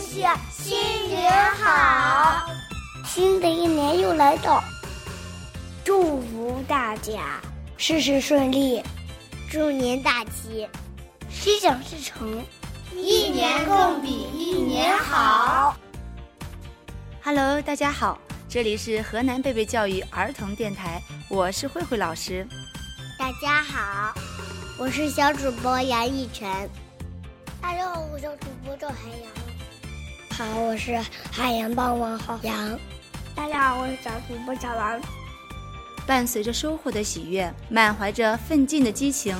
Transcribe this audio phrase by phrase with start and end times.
[0.00, 2.50] 新年好！
[3.04, 4.64] 新的一年又来到，
[5.84, 7.38] 祝福大家
[7.76, 8.82] 事事顺利，
[9.50, 10.66] 猪年大吉，
[11.28, 12.42] 心想事成，
[12.96, 15.76] 一年更比一年好。
[17.22, 22.46] Hello，大家好，这里是河南贝贝教育儿童电台，我是慧慧老师。
[23.18, 24.14] 大家好，
[24.78, 26.48] 我是小主播杨逸晨。
[27.60, 29.49] 大家好，我叫主播赵海洋。
[30.40, 30.98] 好，我是
[31.30, 32.78] 海洋帮王浩洋。
[33.34, 34.98] 大家好，我是小主播小王。
[36.06, 39.36] 伴随着收获的喜悦，满怀着奋进的激情，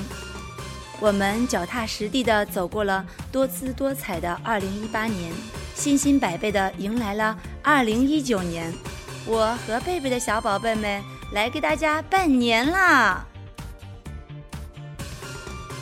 [1.00, 5.32] 我们脚踏实地的走过了多姿多彩的2018年，
[5.74, 8.70] 信心百倍的迎来了2019年。
[9.24, 13.24] 我和贝贝的小宝贝们来给大家拜年啦！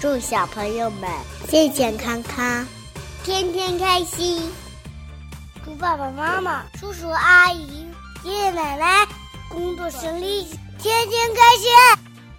[0.01, 1.11] 祝小朋友们
[1.49, 2.65] 健健康康，
[3.25, 4.49] 天天开心。
[5.69, 7.87] 祝爸爸妈妈、叔叔阿姨、
[8.25, 9.07] 爷爷奶奶
[9.51, 11.69] 工作顺利，天天开心。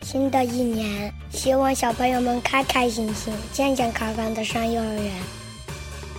[0.02, 5.14] 新的一年，希望小朋友们开开心心、健健康康的上幼儿园。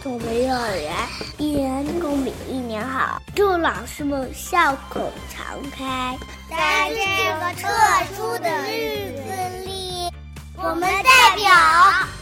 [0.01, 0.95] 祝我们幼儿园
[1.37, 3.21] 一年更比一年好。
[3.35, 6.17] 祝老师们笑口常开。
[6.49, 6.97] 在这
[7.41, 7.69] 个特
[8.15, 10.09] 殊的日子里，
[10.55, 11.51] 我们代表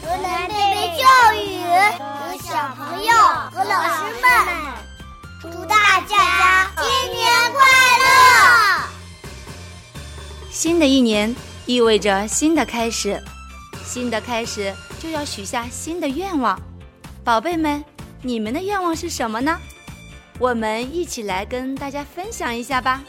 [0.00, 1.60] 河南贝贝教育
[1.98, 3.12] 和小朋友
[3.52, 4.67] 和老师们，祝
[5.98, 7.60] 大家新年快
[7.98, 8.88] 乐！
[10.48, 11.34] 新的一年
[11.66, 13.20] 意味着新的开始，
[13.84, 16.56] 新的开始就要许下新的愿望。
[17.24, 17.84] 宝贝们，
[18.22, 19.58] 你们的愿望是什么呢？
[20.38, 23.02] 我们一起来跟大家分享一下吧。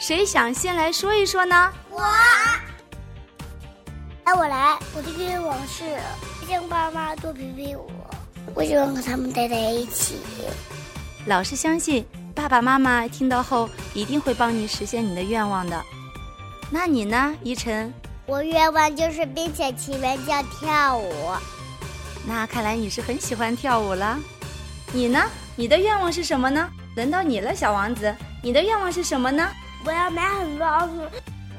[0.00, 1.72] 谁想先来说一说呢？
[1.90, 2.02] 我，
[4.24, 4.76] 来我来。
[4.96, 5.84] 我的愿望是
[6.50, 7.88] 让爸妈多陪陪我，
[8.52, 10.16] 我喜欢和他们待在一起。
[11.26, 12.04] 老师相信
[12.34, 15.82] 爸爸妈妈听到后一定会帮你实现你的愿望的。
[16.70, 17.92] 那你呢，依晨？
[18.26, 21.12] 我愿望就是冰雪奇缘叫跳舞。
[22.26, 24.18] 那看来你是很喜欢跳舞了。
[24.92, 25.22] 你呢？
[25.56, 26.68] 你的愿望是什么呢？
[26.96, 29.48] 轮到你了，小王子，你的愿望是什么呢？
[29.84, 30.92] 我要买很多奥数，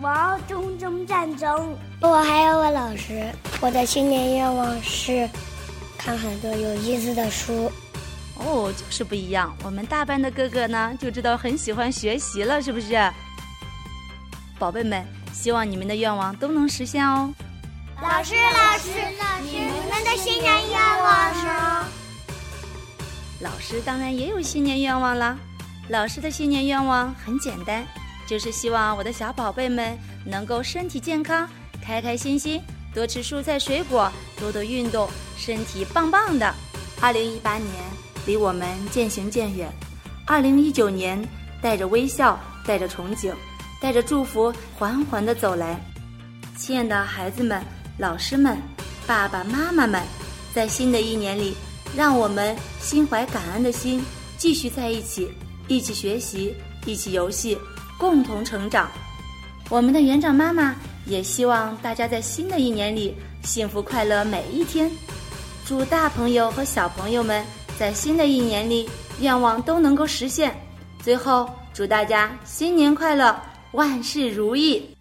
[0.01, 1.75] 我要中争战争。
[2.01, 3.31] 我还有个老师，
[3.61, 5.29] 我的新年愿望是
[5.97, 7.71] 看很多有意思的书。
[8.37, 9.55] 哦，就是不一样。
[9.63, 13.11] 我们大班的哥哥呢，就知道很喜欢学习了，是不是？
[14.59, 17.33] 宝贝们，希望你们的愿望都能实现哦。
[18.01, 21.47] 老师，老师，老师你们的新年愿望是？
[23.41, 25.37] 老师当然也有新年愿望啦。
[25.89, 27.85] 老师的新年愿望很简单，
[28.27, 31.47] 就是希望我的小宝贝们能够身体健康、
[31.81, 32.61] 开开心心，
[32.93, 36.53] 多吃蔬菜水果，多多运动，身体棒棒的。
[37.01, 37.69] 二零一八年
[38.25, 39.71] 离我们渐行渐远，
[40.25, 41.21] 二零一九年
[41.61, 43.33] 带着微笑，带着憧憬，
[43.79, 45.79] 带着祝福，缓缓的走来。
[46.57, 47.61] 亲爱的孩子们、
[47.97, 48.57] 老师们、
[49.05, 50.01] 爸爸妈妈们，
[50.53, 51.55] 在新的一年里，
[51.95, 54.03] 让我们心怀感恩的心，
[54.37, 55.31] 继续在一起。
[55.67, 56.55] 一起学习，
[56.85, 57.57] 一起游戏，
[57.97, 58.87] 共同成长。
[59.67, 60.75] 我们的园长妈妈
[61.07, 64.91] 也希望大家在新的一年里幸福快乐每一天。
[65.65, 67.43] 祝大朋友和小朋友们
[67.77, 70.55] 在新的一年里愿望都能够实现。
[71.03, 73.39] 最后，祝大家新年快乐，
[73.73, 74.94] 万事如意。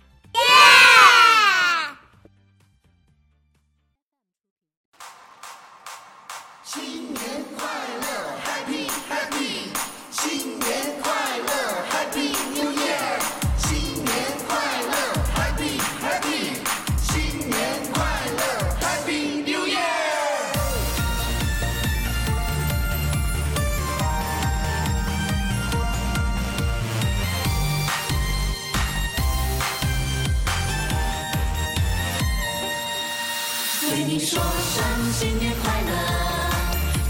[34.35, 34.83] 说声
[35.13, 35.93] 新年快乐，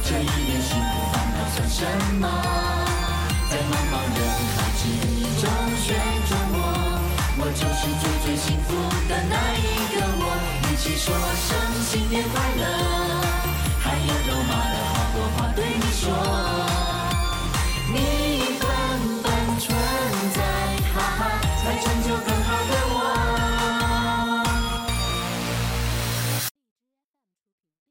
[0.04, 1.80] 这一年辛苦烦恼算什
[2.20, 2.28] 么？
[3.48, 4.18] 在茫茫人
[4.54, 4.82] 海之
[5.40, 5.42] 中
[5.80, 5.96] 选
[6.28, 6.60] 中我，
[7.38, 8.68] 我就是最最幸福
[9.08, 9.58] 的那一
[9.94, 10.22] 个我。
[10.70, 11.16] 一起说
[11.48, 11.48] 声
[11.82, 12.62] 新年快乐，